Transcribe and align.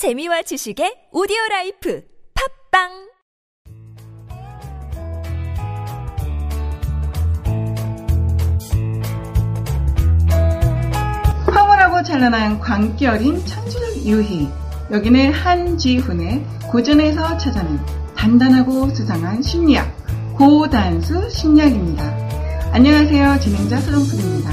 재미와 0.00 0.40
지식의 0.40 1.12
오디오 1.12 1.36
라이프 1.50 2.02
팟빵 2.72 2.88
황홀하고 11.52 12.02
찬란한 12.02 12.60
광기 12.60 13.06
어린 13.08 13.44
천주적 13.44 14.06
유희. 14.06 14.48
여기는 14.90 15.32
한지훈의 15.34 16.46
고전에서 16.70 17.36
찾아낸 17.36 17.78
단단하고 18.16 18.88
수상한 18.94 19.42
심리학, 19.42 19.86
고단수 20.34 21.28
심리학입니다. 21.28 22.02
안녕하세요. 22.72 23.38
진행자 23.38 23.80
서정숙입니다. 23.82 24.50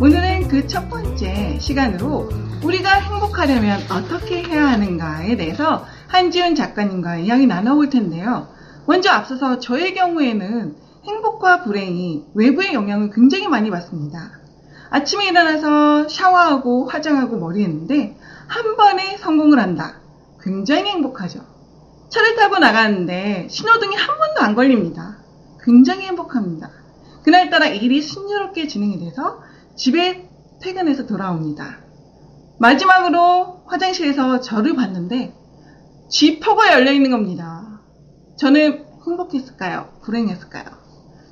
오늘은 0.00 0.48
그 0.48 0.66
첫 0.66 0.88
번째 0.88 1.58
시간으로 1.60 2.30
우리가 2.64 2.94
행복하려면 2.94 3.78
어떻게 3.90 4.42
해야 4.42 4.68
하는가에 4.68 5.36
대해서 5.36 5.84
한지훈 6.08 6.54
작가님과 6.54 7.18
이야기 7.18 7.46
나눠볼 7.46 7.90
텐데요. 7.90 8.48
먼저 8.86 9.10
앞서서 9.10 9.58
저의 9.58 9.94
경우에는 9.94 10.74
행복과 11.04 11.64
불행이 11.64 12.24
외부의 12.34 12.72
영향을 12.72 13.10
굉장히 13.10 13.48
많이 13.48 13.70
받습니다. 13.70 14.40
아침에 14.88 15.26
일어나서 15.28 16.08
샤워하고 16.08 16.88
화장하고 16.88 17.36
머리 17.38 17.62
했는데 17.62 18.16
한 18.46 18.76
번에 18.76 19.18
성공을 19.18 19.58
한다. 19.58 20.00
굉장히 20.42 20.90
행복하죠. 20.90 21.40
차를 22.08 22.36
타고 22.36 22.58
나가는데 22.58 23.48
신호등이 23.50 23.94
한 23.94 24.18
번도 24.18 24.40
안 24.40 24.54
걸립니다. 24.54 25.18
굉장히 25.62 26.06
행복합니다. 26.06 26.70
그날따라 27.24 27.66
일이 27.66 28.00
순조롭게 28.00 28.68
진행이 28.68 29.00
돼서 29.00 29.42
집에 29.76 30.28
퇴근해서 30.62 31.06
돌아옵니다. 31.06 31.83
마지막으로 32.58 33.62
화장실에서 33.66 34.40
저를 34.40 34.74
봤는데 34.76 35.34
쥐퍼가 36.10 36.72
열려 36.72 36.92
있는 36.92 37.10
겁니다. 37.10 37.80
저는 38.38 38.84
행복했을까요? 39.06 39.88
불행했을까요? 40.02 40.64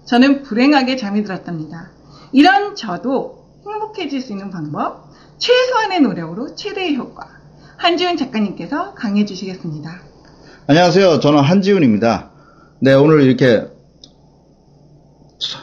저는 0.07 0.43
불행하게 0.43 0.97
잠이 0.97 1.23
들었답니다. 1.23 1.91
이런 2.33 2.75
저도 2.75 3.43
행복해질 3.67 4.21
수 4.21 4.33
있는 4.33 4.51
방법, 4.51 5.11
최소한의 5.39 6.01
노력으로 6.01 6.55
최대의 6.55 6.97
효과. 6.97 7.29
한지훈 7.77 8.17
작가님께서 8.17 8.95
강해 8.95 9.25
주시겠습니다. 9.25 9.91
안녕하세요. 10.67 11.21
저는 11.21 11.41
한지훈입니다. 11.41 12.31
네, 12.81 12.95
오늘 12.95 13.23
이렇게 13.23 13.67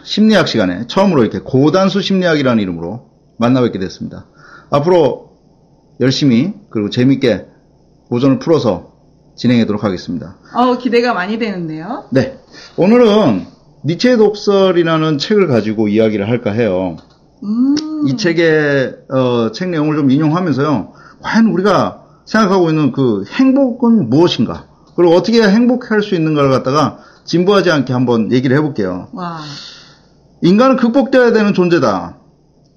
심리학 0.03 0.48
시간에 0.48 0.86
처음으로 0.88 1.22
이렇게 1.22 1.39
고단수 1.39 2.02
심리학이라는 2.02 2.61
이름으로 2.61 3.09
만나뵙게 3.38 3.80
됐습니다. 3.80 4.26
앞으로 4.70 5.28
열심히 6.00 6.53
그리고 6.69 6.89
재밌게 6.89 7.45
고전을 8.09 8.39
풀어서 8.39 8.94
진행하도록 9.36 9.83
하겠습니다. 9.83 10.38
어, 10.53 10.78
기대가 10.78 11.14
많이 11.14 11.38
되는데요. 11.38 12.05
네. 12.11 12.39
오늘은 12.78 13.45
니체의 13.86 14.17
독설이라는 14.17 15.17
책을 15.17 15.47
가지고 15.47 15.88
이야기를 15.88 16.27
할까 16.27 16.52
해요. 16.52 16.97
음, 17.44 17.75
이 18.08 18.17
책의 18.17 18.95
어, 19.09 19.52
책 19.52 19.70
내용을 19.70 19.95
좀 19.95 20.11
인용하면서요. 20.11 20.94
과연 21.22 21.47
우리가 21.47 22.03
생각하고 22.25 22.70
있는 22.70 22.92
그 22.92 23.23
행복은 23.27 24.09
무엇인가? 24.09 24.67
그리고 24.95 25.14
어떻게 25.14 25.42
행복할 25.42 26.02
수 26.02 26.16
있는가를 26.16 26.50
갖다가 26.50 27.00
진부하지 27.23 27.72
않게 27.72 27.94
한번 27.94 28.31
얘기를 28.33 28.58
해볼게요. 28.58 29.08
와, 29.14 29.39
인간은 30.42 30.75
극복되어야 30.75 31.31
되는 31.31 31.53
존재다. 31.53 32.17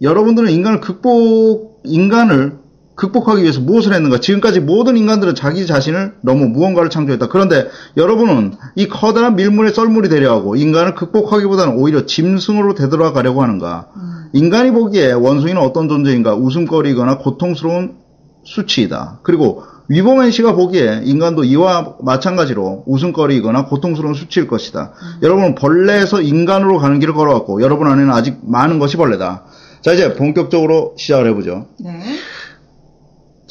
여러분들은 0.00 0.50
인간을 0.50 0.80
극복, 0.80 1.82
인간을 1.84 2.61
극복하기 2.94 3.42
위해서 3.42 3.60
무엇을 3.60 3.94
했는가? 3.94 4.20
지금까지 4.20 4.60
모든 4.60 4.96
인간들은 4.96 5.34
자기 5.34 5.66
자신을 5.66 6.14
너무 6.22 6.46
무언가를 6.46 6.90
창조했다. 6.90 7.28
그런데 7.28 7.68
여러분은 7.96 8.54
이 8.76 8.88
커다란 8.88 9.36
밀물에 9.36 9.72
썰물이 9.72 10.08
되려 10.08 10.32
하고 10.32 10.56
인간을 10.56 10.94
극복하기보다는 10.94 11.76
오히려 11.76 12.06
짐승으로 12.06 12.74
되돌아가려고 12.74 13.42
하는가? 13.42 13.88
음, 13.96 14.24
인간이 14.34 14.70
보기에 14.72 15.12
원숭이는 15.12 15.60
어떤 15.60 15.88
존재인가? 15.88 16.34
웃음거리거나 16.34 17.18
고통스러운 17.18 17.96
수치이다. 18.44 19.20
그리고 19.22 19.62
위보맨 19.88 20.30
씨가 20.30 20.54
보기에 20.54 21.02
인간도 21.04 21.44
이와 21.44 21.96
마찬가지로 22.00 22.84
웃음거리이거나 22.86 23.66
고통스러운 23.66 24.14
수치일 24.14 24.46
것이다. 24.46 24.92
여러분은 25.22 25.54
벌레에서 25.54 26.22
인간으로 26.22 26.78
가는 26.78 26.98
길을 26.98 27.14
걸어왔고 27.14 27.62
여러분 27.62 27.86
안에는 27.88 28.10
아직 28.10 28.38
많은 28.42 28.78
것이 28.78 28.96
벌레다. 28.96 29.44
자 29.82 29.92
이제 29.92 30.14
본격적으로 30.14 30.94
시작을 30.96 31.28
해보죠. 31.30 31.66
네. 31.80 32.11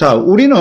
자 0.01 0.15
우리는 0.15 0.55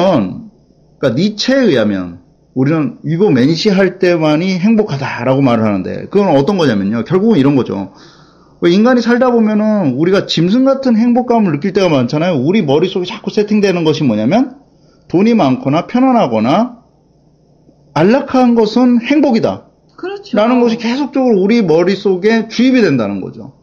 그러니까 0.99 1.19
니체에 1.19 1.61
의하면 1.61 2.21
우리는 2.53 2.99
위보맨 3.03 3.55
씨할 3.55 3.99
때만이 3.99 4.59
행복하다라고 4.59 5.41
말을 5.41 5.65
하는데 5.65 6.09
그건 6.11 6.37
어떤 6.37 6.59
거냐면요. 6.59 7.05
결국은 7.05 7.39
이런 7.39 7.56
거죠. 7.56 7.95
왜 8.61 8.71
인간이 8.71 9.01
살다 9.01 9.31
보면은 9.31 9.95
우리가 9.95 10.27
짐승 10.27 10.67
같은 10.67 10.95
행복감을 10.95 11.53
느낄 11.53 11.73
때가 11.73 11.89
많잖아요. 11.89 12.34
우리 12.34 12.61
머릿속에 12.61 13.06
자꾸 13.06 13.31
세팅되는 13.31 13.83
것이 13.83 14.05
뭐냐면 14.05 14.59
돈이 15.09 15.33
많거나 15.33 15.87
편안하거나 15.87 16.77
안락한 17.95 18.55
것은 18.55 19.01
행복이다. 19.01 19.69
그렇죠. 19.97 20.37
라는 20.37 20.61
것이 20.61 20.77
계속적으로 20.77 21.41
우리 21.41 21.62
머릿속에 21.62 22.49
주입이 22.49 22.83
된다는 22.83 23.22
거죠. 23.22 23.55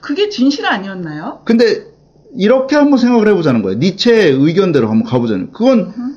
그게 0.00 0.28
진실 0.28 0.64
아니었나요? 0.64 1.40
근데 1.44 1.92
이렇게 2.36 2.76
한번 2.76 2.98
생각을 2.98 3.28
해보자는 3.28 3.62
거예요. 3.62 3.78
니체의 3.78 4.32
의견대로 4.32 4.88
한번 4.88 5.04
가보자는. 5.04 5.52
그건 5.52 5.92
음, 5.96 6.16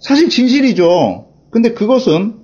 사실 0.00 0.28
진실이죠. 0.28 1.26
근데 1.50 1.72
그것은 1.72 2.34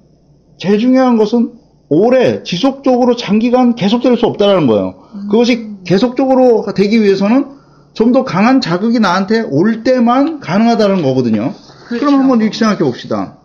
제일 0.58 0.78
중요한 0.78 1.16
것은 1.16 1.52
오래 1.88 2.42
지속적으로 2.42 3.16
장기간 3.16 3.74
계속될 3.74 4.16
수 4.16 4.26
없다라는 4.26 4.66
거예요. 4.66 4.94
그것이 5.30 5.70
계속적으로 5.84 6.66
되기 6.74 7.02
위해서는 7.02 7.58
좀 7.92 8.12
더 8.12 8.24
강한 8.24 8.60
자극이 8.60 9.00
나한테 9.00 9.40
올 9.40 9.82
때만 9.82 10.38
가능하다는 10.40 11.02
거거든요. 11.02 11.52
그렇죠. 11.88 12.06
그럼 12.06 12.20
한번 12.20 12.40
이렇게 12.40 12.56
생각해 12.56 12.78
봅시다. 12.84 13.38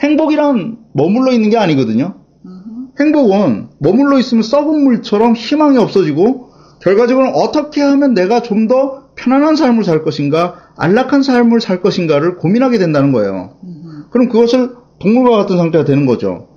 행복이란 0.00 0.78
머물러 0.92 1.32
있는 1.32 1.48
게 1.50 1.56
아니거든요. 1.56 2.14
음, 2.44 2.88
행복은 2.98 3.68
머물러 3.78 4.18
있으면 4.18 4.42
썩은 4.42 4.82
물처럼 4.82 5.34
희망이 5.34 5.78
없어지고 5.78 6.51
결과적으로 6.82 7.28
어떻게 7.30 7.80
하면 7.80 8.14
내가 8.14 8.42
좀 8.42 8.66
더 8.68 9.02
편안한 9.16 9.56
삶을 9.56 9.84
살 9.84 10.02
것인가 10.02 10.70
안락한 10.76 11.22
삶을 11.22 11.60
살 11.60 11.80
것인가를 11.80 12.36
고민하게 12.36 12.78
된다는 12.78 13.12
거예요. 13.12 13.56
음, 13.64 14.04
그럼 14.10 14.28
그것을 14.28 14.74
동물과 15.00 15.36
같은 15.36 15.56
상태가 15.56 15.84
되는 15.84 16.06
거죠. 16.06 16.48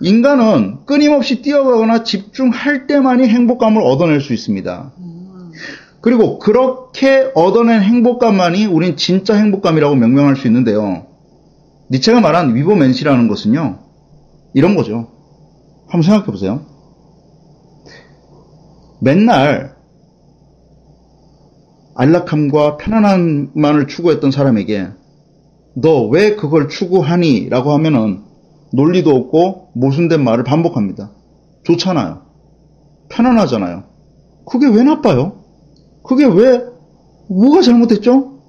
인간은 0.00 0.86
끊임없이 0.86 1.42
뛰어가거나 1.42 2.04
집중할 2.04 2.86
때만이 2.86 3.28
행복감을 3.28 3.82
얻어낼 3.82 4.20
수 4.20 4.32
있습니다. 4.32 4.92
음, 4.98 5.52
그리고 6.00 6.38
그렇게 6.38 7.30
얻어낸 7.34 7.82
행복감만이 7.82 8.64
우린 8.66 8.96
진짜 8.96 9.34
행복감이라고 9.34 9.94
명명할 9.94 10.36
수 10.36 10.46
있는데요. 10.46 11.06
니체가 11.90 12.20
말한 12.20 12.54
위보맨시라는 12.54 13.28
것은요. 13.28 13.78
이런 14.54 14.74
거죠. 14.74 15.08
한번 15.86 16.02
생각해 16.02 16.26
보세요. 16.26 16.69
맨날 19.00 19.74
안락함과 21.94 22.76
편안함만을 22.76 23.86
추구했던 23.88 24.30
사람에게 24.30 24.88
너 25.74 26.08
왜 26.08 26.34
그걸 26.36 26.68
추구하니? 26.68 27.48
라고 27.48 27.72
하면은 27.72 28.22
논리도 28.72 29.10
없고 29.10 29.70
모순된 29.74 30.22
말을 30.22 30.44
반복합니다. 30.44 31.10
좋잖아요. 31.64 32.22
편안하잖아요. 33.08 33.84
그게 34.46 34.66
왜 34.68 34.82
나빠요? 34.82 35.44
그게 36.04 36.24
왜, 36.26 36.64
뭐가 37.28 37.62
잘못됐죠? 37.62 38.40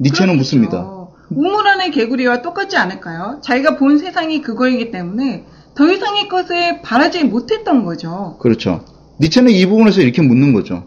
니체는 0.00 0.34
그렇겠죠. 0.34 0.36
묻습니다. 0.36 0.92
우물 1.30 1.66
안의 1.66 1.90
개구리와 1.90 2.42
똑같지 2.42 2.76
않을까요? 2.76 3.40
자기가 3.42 3.76
본 3.76 3.98
세상이 3.98 4.42
그거이기 4.42 4.90
때문에 4.90 5.44
더 5.74 5.90
이상의 5.90 6.28
것을 6.28 6.82
바라지 6.82 7.24
못했던 7.24 7.84
거죠. 7.84 8.36
그렇죠. 8.38 8.84
니체는 9.20 9.50
이 9.50 9.66
부분에서 9.66 10.00
이렇게 10.00 10.22
묻는 10.22 10.52
거죠. 10.52 10.84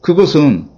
그것은 0.00 0.68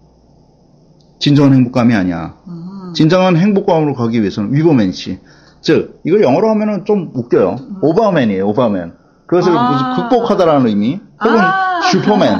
진정한 1.19 1.55
행복감이 1.55 1.95
아니야. 1.95 2.37
음, 2.47 2.93
진정한 2.95 3.37
행복감으로 3.37 3.95
가기 3.95 4.21
위해서는 4.21 4.53
위버맨시. 4.53 5.21
즉, 5.63 6.01
이걸 6.05 6.23
영어로 6.23 6.51
하면은 6.51 6.85
좀 6.85 7.11
웃겨요. 7.15 7.57
overman이에요, 7.83 8.47
overman. 8.49 8.93
그것을 9.27 9.53
음. 9.53 9.57
아. 9.57 9.71
무슨 9.97 10.09
극복하다라는 10.09 10.67
의미, 10.67 11.01
혹은 11.23 11.39
아. 11.39 11.81
슈퍼맨. 11.91 12.39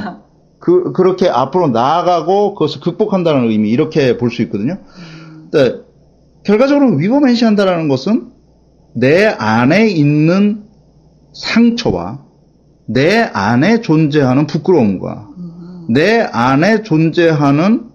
그, 0.59 0.91
그렇게 0.93 1.27
앞으로 1.29 1.69
나아가고 1.69 2.53
그것을 2.53 2.81
극복한다는 2.81 3.49
의미, 3.49 3.69
이렇게 3.69 4.17
볼 4.17 4.29
수 4.29 4.41
있거든요. 4.43 4.77
근데, 5.51 5.81
결과적으로 6.43 6.95
Übermensch 6.97 7.45
한다라는 7.45 7.87
것은 7.87 8.31
내 8.93 9.25
안에 9.25 9.87
있는 9.87 10.65
상처와 11.33 12.19
내 12.87 13.19
안에 13.19 13.81
존재하는 13.81 14.47
부끄러움과 14.47 15.29
내 15.89 16.19
안에 16.19 16.83
존재하는 16.83 17.89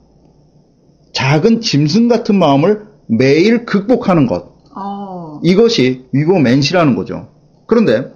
작은 1.13 1.61
짐승 1.61 2.09
같은 2.09 2.37
마음을 2.37 2.87
매일 3.09 3.65
극복하는 3.65 4.27
것. 4.27 4.53
어, 4.77 5.41
이것이 5.43 6.07
위고맨시라는 6.13 6.95
거죠. 6.95 7.29
그런데 7.67 8.13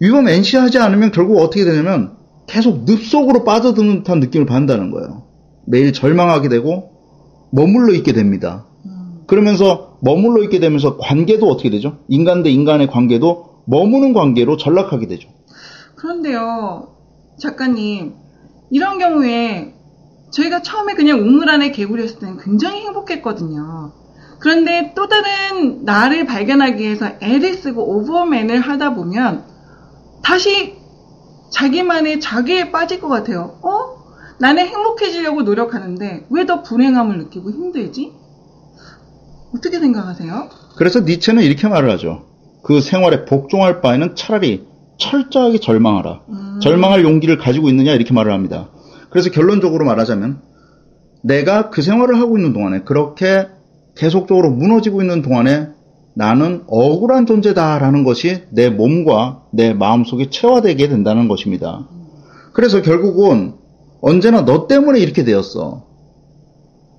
위고맨시 0.00 0.56
하지 0.56 0.78
않으면 0.78 1.12
결국 1.12 1.38
어떻게 1.38 1.64
되냐면 1.64 2.16
계속 2.46 2.84
늪 2.84 2.98
속으로 3.04 3.44
빠져드는 3.44 3.98
듯한 3.98 4.18
느낌을 4.18 4.46
받는다는 4.46 4.90
거예요. 4.90 5.24
매일 5.66 5.92
절망하게 5.92 6.48
되고 6.48 6.90
머물러 7.52 7.94
있게 7.94 8.12
됩니다. 8.12 8.66
음, 8.86 9.22
그러면서 9.26 9.98
머물러 10.00 10.42
있게 10.44 10.58
되면서 10.58 10.96
관계도 10.96 11.46
어떻게 11.48 11.70
되죠? 11.70 11.98
인간 12.08 12.42
대 12.42 12.50
인간의 12.50 12.88
관계도 12.88 13.49
머무는 13.70 14.12
관계로 14.12 14.56
전락하게 14.56 15.06
되죠. 15.06 15.28
그런데요, 15.96 16.88
작가님, 17.38 18.14
이런 18.70 18.98
경우에 18.98 19.74
저희가 20.32 20.62
처음에 20.62 20.94
그냥 20.94 21.20
우물 21.20 21.48
안에 21.48 21.70
개구리였을 21.70 22.18
때는 22.18 22.38
굉장히 22.38 22.80
행복했거든요. 22.82 23.92
그런데 24.40 24.92
또 24.96 25.08
다른 25.08 25.84
나를 25.84 26.24
발견하기 26.26 26.82
위해서 26.82 27.10
애를 27.20 27.54
쓰고 27.54 27.96
오버맨을 27.98 28.60
하다 28.60 28.94
보면 28.94 29.44
다시 30.22 30.74
자기만의 31.52 32.20
자기에 32.20 32.70
빠질 32.70 33.00
것 33.00 33.08
같아요. 33.08 33.58
어? 33.62 34.00
나는 34.38 34.66
행복해지려고 34.66 35.42
노력하는데 35.42 36.26
왜 36.30 36.46
더 36.46 36.62
불행함을 36.62 37.18
느끼고 37.18 37.50
힘들지? 37.50 38.12
어떻게 39.54 39.78
생각하세요? 39.78 40.48
그래서 40.76 41.00
니체는 41.00 41.42
이렇게 41.42 41.68
말을 41.68 41.90
하죠. 41.90 42.29
그 42.62 42.80
생활에 42.80 43.24
복종할 43.24 43.80
바에는 43.80 44.16
차라리 44.16 44.66
철저하게 44.98 45.60
절망하라. 45.60 46.20
음. 46.28 46.60
절망할 46.62 47.02
용기를 47.02 47.38
가지고 47.38 47.68
있느냐 47.68 47.92
이렇게 47.92 48.12
말을 48.12 48.32
합니다. 48.32 48.68
그래서 49.08 49.30
결론적으로 49.30 49.84
말하자면 49.84 50.40
내가 51.22 51.70
그 51.70 51.82
생활을 51.82 52.20
하고 52.20 52.38
있는 52.38 52.52
동안에 52.52 52.82
그렇게 52.82 53.46
계속적으로 53.96 54.50
무너지고 54.50 55.02
있는 55.02 55.22
동안에 55.22 55.68
나는 56.14 56.64
억울한 56.66 57.26
존재다라는 57.26 58.04
것이 58.04 58.42
내 58.50 58.68
몸과 58.68 59.42
내 59.52 59.72
마음속에 59.72 60.28
체화되게 60.30 60.88
된다는 60.88 61.28
것입니다. 61.28 61.86
그래서 62.52 62.82
결국은 62.82 63.54
언제나 64.00 64.44
너 64.44 64.66
때문에 64.66 64.98
이렇게 64.98 65.24
되었어. 65.24 65.84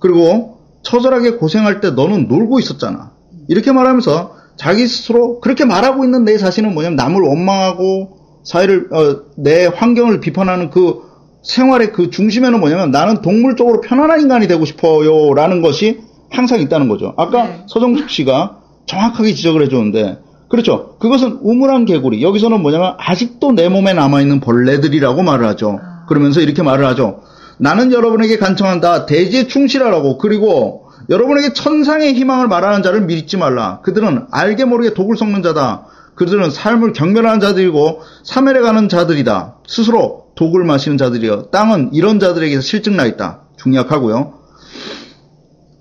그리고 0.00 0.58
처절하게 0.82 1.32
고생할 1.32 1.80
때 1.80 1.90
너는 1.90 2.26
놀고 2.28 2.58
있었잖아. 2.58 3.12
이렇게 3.48 3.72
말하면서 3.72 4.41
자기 4.62 4.86
스스로 4.86 5.40
그렇게 5.40 5.64
말하고 5.64 6.04
있는 6.04 6.24
내 6.24 6.38
자신은 6.38 6.72
뭐냐면 6.72 6.94
남을 6.94 7.20
원망하고 7.20 8.18
사회를 8.44 8.88
어, 8.92 9.22
내 9.36 9.66
환경을 9.66 10.20
비판하는 10.20 10.70
그 10.70 11.02
생활의 11.42 11.92
그 11.92 12.10
중심에는 12.10 12.60
뭐냐면 12.60 12.92
나는 12.92 13.22
동물적으로 13.22 13.80
편안한 13.80 14.20
인간이 14.20 14.46
되고 14.46 14.64
싶어요라는 14.64 15.62
것이 15.62 16.00
항상 16.30 16.60
있다는 16.60 16.88
거죠. 16.88 17.12
아까 17.16 17.42
네. 17.42 17.64
서정숙 17.66 18.08
씨가 18.08 18.58
정확하게 18.86 19.34
지적을 19.34 19.62
해줬는데 19.64 20.18
그렇죠. 20.48 20.96
그것은 21.00 21.38
우물한 21.42 21.84
개구리. 21.84 22.22
여기서는 22.22 22.62
뭐냐면 22.62 22.94
아직도 22.98 23.52
내 23.52 23.68
몸에 23.68 23.94
남아있는 23.94 24.38
벌레들이라고 24.40 25.22
말을 25.22 25.46
하죠. 25.48 25.80
아. 25.82 26.06
그러면서 26.06 26.40
이렇게 26.40 26.62
말을 26.62 26.84
하죠. 26.86 27.22
나는 27.58 27.92
여러분에게 27.92 28.38
간청한다. 28.38 29.06
대지에 29.06 29.48
충실하라고. 29.48 30.18
그리고 30.18 30.81
여러분에게 31.08 31.52
천상의 31.52 32.14
희망을 32.14 32.48
말하는 32.48 32.82
자를 32.82 33.02
믿지 33.02 33.36
말라. 33.36 33.80
그들은 33.82 34.26
알게 34.30 34.64
모르게 34.64 34.94
독을 34.94 35.16
섞는 35.16 35.42
자다. 35.42 35.86
그들은 36.14 36.50
삶을 36.50 36.92
경멸하는 36.92 37.40
자들이고 37.40 38.00
사멸해 38.24 38.60
가는 38.60 38.88
자들이다. 38.88 39.58
스스로 39.66 40.26
독을 40.34 40.64
마시는 40.64 40.98
자들이여. 40.98 41.50
땅은 41.50 41.90
이런 41.92 42.20
자들에게서 42.20 42.60
실증 42.60 42.96
나 42.96 43.06
있다. 43.06 43.42
중약하고요. 43.56 44.34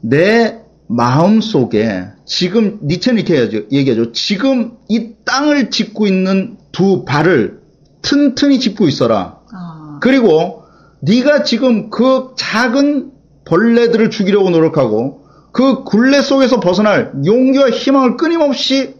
내 0.02 0.60
마음 0.88 1.42
속에 1.42 2.06
지금 2.26 2.80
니체는 2.84 3.20
이렇게 3.20 3.36
얘기하죠. 3.36 3.68
얘기하죠. 3.72 4.12
지금 4.14 4.74
이 4.90 5.12
땅을 5.26 5.70
짚고 5.70 6.08
있는 6.08 6.58
두 6.72 7.06
발을 7.06 7.62
튼튼히 8.02 8.60
짚고 8.60 8.88
있어라. 8.88 9.40
아, 9.54 10.00
그리고 10.02 10.64
네가 11.02 11.44
지금 11.44 11.90
그 11.90 12.34
작은 12.36 13.11
벌레들을 13.52 14.10
죽이려고 14.10 14.50
노력하고 14.50 15.26
그 15.52 15.84
굴레 15.84 16.22
속에서 16.22 16.62
벗어날 16.62 17.12
용기와 17.26 17.70
희망을 17.70 18.16
끊임없이 18.16 18.96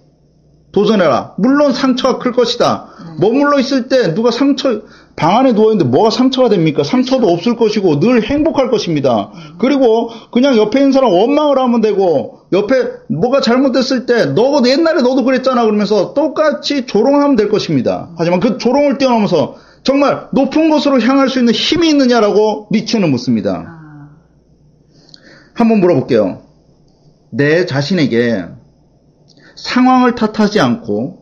도전해라. 0.74 1.36
물론 1.38 1.74
상처가 1.74 2.18
클 2.20 2.34
것이다. 2.34 2.88
머물러 3.20 3.60
있을 3.60 3.88
때 3.88 4.14
누가 4.14 4.30
상처 4.32 4.82
방 5.16 5.38
안에 5.38 5.54
누워 5.54 5.72
있는데 5.72 5.90
뭐가 5.90 6.10
상처가 6.10 6.50
됩니까? 6.50 6.84
상처도 6.84 7.28
없을 7.28 7.56
것이고 7.56 8.00
늘 8.00 8.24
행복할 8.24 8.70
것입니다. 8.70 9.32
그리고 9.58 10.10
그냥 10.32 10.58
옆에 10.58 10.80
있는 10.80 10.92
사람 10.92 11.12
원망을 11.12 11.58
하면 11.58 11.80
되고 11.80 12.42
옆에 12.52 12.76
뭐가 13.10 13.40
잘못됐을 13.42 14.06
때너 14.06 14.62
옛날에 14.66 15.02
너도 15.02 15.24
그랬잖아 15.24 15.64
그러면서 15.64 16.14
똑같이 16.14 16.86
조롱하면 16.86 17.38
될 17.38 17.50
것입니다. 17.50 18.10
하지만 18.18 18.40
그 18.42 18.58
조롱을 18.58 18.98
뛰어넘어서 18.98 19.56
정말 19.84 20.28
높은 20.32 20.70
곳으로 20.70 21.00
향할 21.02 21.30
수 21.30 21.40
있는 21.40 21.54
힘이 21.54 21.90
있느냐라고 21.90 22.68
니체는 22.72 23.12
묻습니다. 23.12 23.81
아, 25.52 25.62
한번 25.62 25.80
물어볼게요. 25.80 26.42
내 27.32 27.66
자신에게 27.66 28.46
상황을 29.56 30.16
탓하지 30.16 30.60
않고 30.60 31.22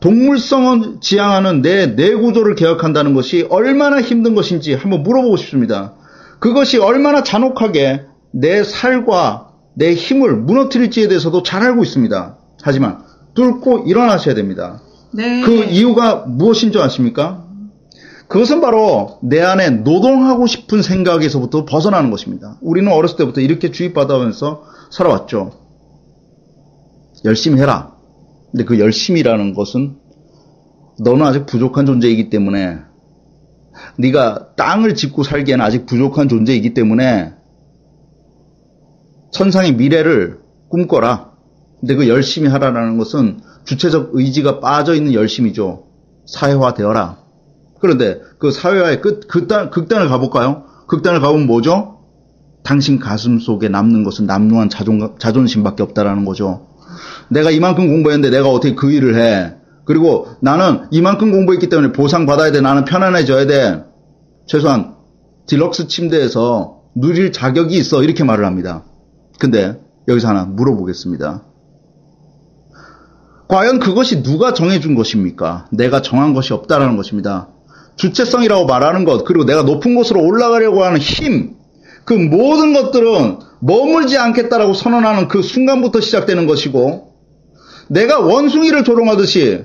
동물성을 0.00 0.98
지향하는 1.00 1.62
내 1.62 1.86
뇌구조를 1.86 2.56
개혁한다는 2.56 3.14
것이 3.14 3.46
얼마나 3.48 4.02
힘든 4.02 4.34
것인지 4.34 4.74
한번 4.74 5.02
물어보고 5.02 5.36
싶습니다. 5.38 5.94
그것이 6.40 6.78
얼마나 6.78 7.22
잔혹하게 7.22 8.02
내 8.32 8.64
살과 8.64 9.48
내 9.74 9.94
힘을 9.94 10.36
무너뜨릴지에 10.36 11.08
대해서도 11.08 11.42
잘 11.42 11.62
알고 11.62 11.82
있습니다. 11.82 12.36
하지만 12.62 12.98
뚫고 13.34 13.84
일어나셔야 13.86 14.34
됩니다. 14.34 14.82
네. 15.12 15.40
그 15.42 15.64
이유가 15.64 16.24
무엇인 16.26 16.70
줄 16.70 16.82
아십니까? 16.82 17.43
그것은 18.28 18.60
바로 18.60 19.18
내 19.22 19.40
안에 19.40 19.70
노동하고 19.70 20.46
싶은 20.46 20.82
생각에서부터 20.82 21.64
벗어나는 21.64 22.10
것입니다. 22.10 22.56
우리는 22.60 22.90
어렸을 22.90 23.16
때부터 23.16 23.40
이렇게 23.40 23.70
주입받아오면서 23.70 24.64
살아왔죠. 24.90 25.52
열심히 27.24 27.60
해라. 27.60 27.94
근데 28.50 28.64
그 28.64 28.78
열심이라는 28.78 29.54
것은 29.54 29.96
너는 31.00 31.26
아직 31.26 31.46
부족한 31.46 31.86
존재이기 31.86 32.30
때문에 32.30 32.78
네가 33.98 34.54
땅을 34.56 34.94
짚고 34.94 35.22
살기에는 35.24 35.64
아직 35.64 35.86
부족한 35.86 36.28
존재이기 36.28 36.74
때문에 36.74 37.32
천상의 39.32 39.74
미래를 39.74 40.40
꿈꿔라. 40.68 41.32
근데 41.80 41.96
그 41.96 42.08
열심히 42.08 42.48
하라라는 42.48 42.96
것은 42.98 43.40
주체적 43.64 44.10
의지가 44.12 44.60
빠져 44.60 44.94
있는 44.94 45.12
열심이죠. 45.12 45.86
사회화되어라. 46.26 47.23
그런데 47.84 48.22
그 48.38 48.50
사회화의 48.50 49.02
끝, 49.02 49.28
극단, 49.28 49.68
극단을 49.68 50.08
가볼까요? 50.08 50.64
극단을 50.86 51.20
가보면 51.20 51.46
뭐죠? 51.46 51.98
당신 52.62 52.98
가슴 52.98 53.38
속에 53.38 53.68
남는 53.68 54.04
것은 54.04 54.24
남루한 54.24 54.70
자존, 54.70 55.16
자존심밖에 55.18 55.82
없다라는 55.82 56.24
거죠. 56.24 56.66
내가 57.28 57.50
이만큼 57.50 57.88
공부했는데 57.88 58.34
내가 58.34 58.48
어떻게 58.48 58.74
그 58.74 58.90
일을 58.90 59.16
해? 59.16 59.56
그리고 59.84 60.28
나는 60.40 60.86
이만큼 60.92 61.30
공부했기 61.30 61.68
때문에 61.68 61.92
보상받아야 61.92 62.52
돼. 62.52 62.62
나는 62.62 62.86
편안해져야 62.86 63.46
돼. 63.46 63.84
최소한 64.46 64.94
딜럭스 65.46 65.86
침대에서 65.86 66.84
누릴 66.94 67.32
자격이 67.32 67.76
있어. 67.76 68.02
이렇게 68.02 68.24
말을 68.24 68.46
합니다. 68.46 68.84
근데 69.38 69.78
여기서 70.08 70.28
하나 70.28 70.46
물어보겠습니다. 70.46 71.42
과연 73.48 73.78
그것이 73.78 74.22
누가 74.22 74.54
정해준 74.54 74.94
것입니까? 74.94 75.66
내가 75.70 76.00
정한 76.00 76.32
것이 76.32 76.54
없다라는 76.54 76.96
것입니다. 76.96 77.48
주체성이라고 77.96 78.66
말하는 78.66 79.04
것, 79.04 79.24
그리고 79.24 79.44
내가 79.44 79.62
높은 79.62 79.94
곳으로 79.94 80.22
올라가려고 80.22 80.84
하는 80.84 80.98
힘, 81.00 81.54
그 82.04 82.12
모든 82.12 82.72
것들은 82.74 83.38
머물지 83.60 84.18
않겠다라고 84.18 84.74
선언하는 84.74 85.28
그 85.28 85.42
순간부터 85.42 86.00
시작되는 86.00 86.46
것이고, 86.46 87.12
내가 87.88 88.18
원숭이를 88.20 88.84
조롱하듯이 88.84 89.64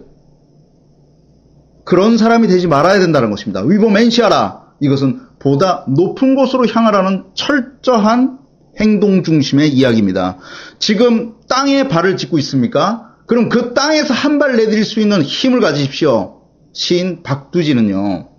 그런 1.85 2.17
사람이 2.17 2.47
되지 2.47 2.67
말아야 2.67 2.99
된다는 2.99 3.31
것입니다. 3.31 3.61
위보맨시아라. 3.61 4.61
이것은 4.79 5.21
보다 5.39 5.85
높은 5.87 6.35
곳으로 6.35 6.67
향하라는 6.67 7.23
철저한 7.33 8.37
행동 8.79 9.23
중심의 9.23 9.69
이야기입니다. 9.69 10.37
지금 10.77 11.33
땅에 11.49 11.87
발을 11.87 12.15
짚고 12.15 12.37
있습니까? 12.39 13.15
그럼 13.25 13.49
그 13.49 13.73
땅에서 13.73 14.13
한 14.13 14.39
발 14.39 14.55
내드릴 14.55 14.85
수 14.85 14.99
있는 14.99 15.21
힘을 15.21 15.59
가지십시오. 15.59 16.38
시인 16.73 17.23
박두진은요, 17.23 18.29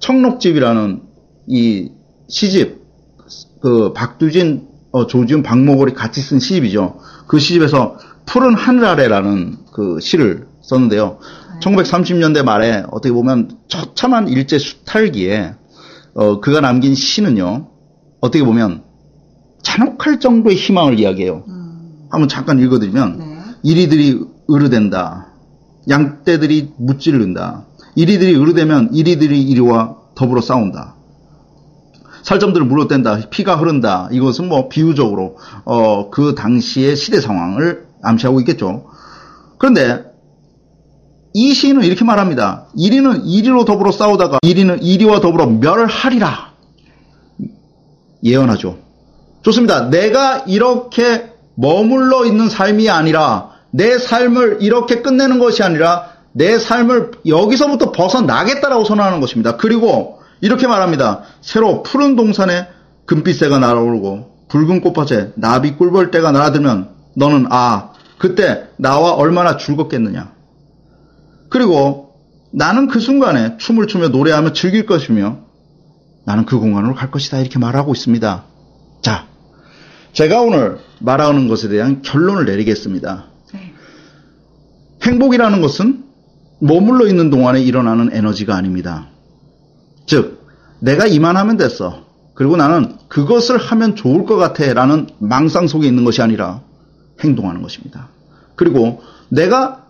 청록집이라는 0.00 1.02
이 1.48 1.90
시집, 2.28 2.82
그 3.60 3.92
박두진, 3.92 4.68
어, 4.90 5.06
조지훈, 5.06 5.42
박목월이 5.42 5.94
같이 5.94 6.20
쓴 6.20 6.38
시집이죠. 6.38 6.98
그 7.26 7.38
시집에서 7.38 7.96
푸른 8.26 8.54
하늘 8.54 8.84
아래라는 8.84 9.58
그 9.72 9.98
시를 10.00 10.46
썼는데요. 10.60 11.18
1930년대 11.60 12.44
말에 12.44 12.84
어떻게 12.90 13.12
보면 13.12 13.58
처참한 13.68 14.28
일제 14.28 14.58
수탈기에 14.58 15.54
어, 16.14 16.40
그가 16.40 16.60
남긴 16.60 16.94
시는요. 16.94 17.68
어떻게 18.20 18.44
보면 18.44 18.82
잔혹할 19.62 20.20
정도의 20.20 20.56
희망을 20.56 20.98
이야기해요. 20.98 21.44
음, 21.48 22.08
한번 22.10 22.28
잠깐 22.28 22.58
읽어드리면 22.58 23.18
네. 23.18 23.38
이리들이 23.62 24.20
으르댄다. 24.50 25.31
양떼들이 25.88 26.72
무찌른다. 26.76 27.64
이리들이 27.94 28.36
으르대면 28.36 28.90
이리들이 28.92 29.42
이리와 29.42 29.96
더불어 30.14 30.40
싸운다. 30.40 30.94
살점들을 32.22 32.66
물어댄다. 32.66 33.28
피가 33.30 33.56
흐른다. 33.56 34.08
이것은 34.12 34.48
뭐 34.48 34.68
비유적으로 34.68 35.36
어, 35.64 36.10
그 36.10 36.34
당시의 36.34 36.96
시대 36.96 37.20
상황을 37.20 37.86
암시하고 38.02 38.40
있겠죠. 38.40 38.86
그런데 39.58 40.04
이 41.34 41.54
시인은 41.54 41.82
이렇게 41.82 42.04
말합니다. 42.04 42.66
이리는 42.76 43.24
이리로 43.24 43.64
더불어 43.64 43.90
싸우다가 43.90 44.38
이리는 44.42 44.82
이리와 44.82 45.20
더불어 45.20 45.46
멸하리라. 45.46 46.52
예언하죠. 48.24 48.78
좋습니다. 49.42 49.90
내가 49.90 50.44
이렇게 50.46 51.32
머물러 51.54 52.24
있는 52.24 52.48
삶이 52.48 52.88
아니라 52.88 53.51
내 53.72 53.98
삶을 53.98 54.58
이렇게 54.60 55.02
끝내는 55.02 55.38
것이 55.38 55.62
아니라 55.62 56.12
내 56.32 56.58
삶을 56.58 57.12
여기서부터 57.26 57.92
벗어나겠다라고 57.92 58.84
선언하는 58.84 59.20
것입니다. 59.20 59.56
그리고 59.56 60.20
이렇게 60.40 60.66
말합니다. 60.66 61.22
새로 61.40 61.82
푸른 61.82 62.16
동산에 62.16 62.68
금빛새가 63.06 63.58
날아오르고 63.58 64.32
붉은 64.48 64.80
꽃밭에 64.82 65.32
나비 65.36 65.76
꿀벌떼가 65.76 66.32
날아들면 66.32 66.90
너는 67.16 67.46
아 67.50 67.92
그때 68.18 68.68
나와 68.76 69.12
얼마나 69.12 69.56
즐겁겠느냐. 69.56 70.32
그리고 71.48 72.14
나는 72.52 72.86
그 72.86 73.00
순간에 73.00 73.56
춤을 73.56 73.86
추며 73.86 74.08
노래하며 74.08 74.52
즐길 74.52 74.86
것이며 74.86 75.38
나는 76.24 76.44
그 76.44 76.58
공간으로 76.58 76.94
갈 76.94 77.10
것이다 77.10 77.38
이렇게 77.38 77.58
말하고 77.58 77.92
있습니다. 77.92 78.44
자, 79.00 79.26
제가 80.12 80.42
오늘 80.42 80.78
말하는 81.00 81.48
것에 81.48 81.68
대한 81.68 82.02
결론을 82.02 82.44
내리겠습니다. 82.44 83.31
네. 85.02 85.10
행복이라는 85.10 85.60
것은 85.60 86.04
머물러 86.60 87.06
있는 87.06 87.30
동안에 87.30 87.60
일어나는 87.60 88.10
에너지가 88.12 88.54
아닙니다. 88.54 89.08
즉, 90.06 90.46
내가 90.80 91.06
이만하면 91.06 91.56
됐어. 91.56 92.04
그리고 92.34 92.56
나는 92.56 92.96
그것을 93.08 93.58
하면 93.58 93.94
좋을 93.94 94.24
것 94.24 94.36
같아 94.36 94.72
라는 94.72 95.08
망상 95.18 95.66
속에 95.66 95.86
있는 95.86 96.04
것이 96.04 96.22
아니라 96.22 96.62
행동하는 97.20 97.62
것입니다. 97.62 98.08
그리고 98.54 99.02
내가 99.28 99.86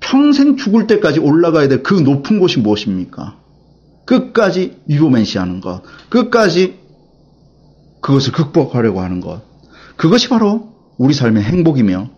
평생 0.00 0.56
죽을 0.56 0.86
때까지 0.86 1.20
올라가야 1.20 1.68
될 1.68 1.82
그 1.82 1.94
높은 1.94 2.38
곳이 2.38 2.60
무엇입니까? 2.60 3.36
끝까지 4.04 4.78
유로맨시하는 4.88 5.60
것, 5.60 5.82
끝까지 6.08 6.78
그것을 8.00 8.32
극복하려고 8.32 9.00
하는 9.00 9.20
것. 9.20 9.42
그것이 9.96 10.28
바로 10.28 10.72
우리 10.96 11.12
삶의 11.12 11.42
행복이며 11.42 12.08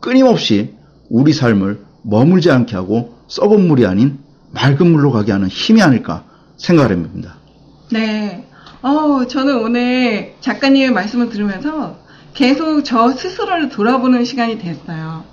끊임없이 0.00 0.77
우리 1.08 1.32
삶을 1.32 1.80
머물지 2.02 2.50
않게 2.50 2.76
하고 2.76 3.14
썩은 3.28 3.66
물이 3.66 3.86
아닌 3.86 4.18
맑은 4.52 4.90
물로 4.90 5.12
가게 5.12 5.32
하는 5.32 5.48
힘이 5.48 5.82
아닐까 5.82 6.24
생각을 6.56 6.92
해봅니다. 6.92 7.36
네. 7.92 8.46
어, 8.82 9.26
저는 9.26 9.56
오늘 9.60 10.34
작가님의 10.40 10.92
말씀을 10.92 11.30
들으면서 11.30 11.96
계속 12.34 12.84
저 12.84 13.10
스스로를 13.10 13.68
돌아보는 13.68 14.24
시간이 14.24 14.58
됐어요. 14.58 15.24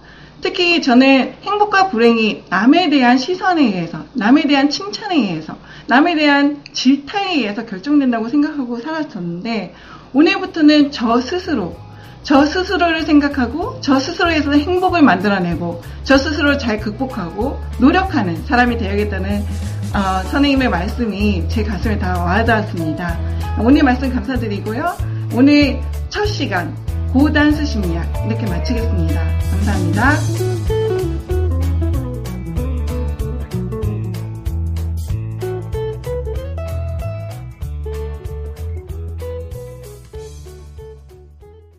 특히 0.42 0.82
저는 0.82 1.36
행복과 1.42 1.90
불행이 1.90 2.44
남에 2.50 2.90
대한 2.90 3.18
시선에 3.18 3.64
의해서, 3.64 4.06
남에 4.14 4.44
대한 4.44 4.70
칭찬에 4.70 5.16
의해서, 5.16 5.58
남에 5.88 6.16
대한 6.16 6.62
질타에 6.74 7.36
의해서 7.36 7.66
결정된다고 7.66 8.30
생각하고 8.30 8.80
살았었는데, 8.80 9.74
오늘부터는 10.14 10.92
저 10.92 11.20
스스로, 11.20 11.76
저 12.26 12.44
스스로를 12.44 13.04
생각하고, 13.04 13.80
저 13.82 14.00
스스로에서 14.00 14.52
행복을 14.52 15.04
만들어내고, 15.04 15.82
저 16.04 16.18
스스로를 16.18 16.58
잘 16.58 16.80
극복하고, 16.80 17.62
노력하는 17.80 18.44
사람이 18.46 18.78
되어야겠다는 18.78 19.46
어, 19.96 20.22
선생님의 20.24 20.68
말씀이 20.68 21.48
제 21.48 21.64
가슴에 21.64 21.98
다 21.98 22.22
와닿았습니다. 22.22 23.18
오늘 23.62 23.84
말씀 23.84 24.14
감사드리고요. 24.14 24.98
오늘 25.34 25.80
첫 26.10 26.26
시간 26.26 26.76
고단수 27.14 27.66
심리학 27.66 28.06
이렇게 28.28 28.46
마치겠습니다. 28.46 29.22
감사합니다. 29.52 30.45